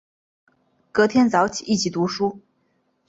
[0.91, 2.39] 隔天早起一边读书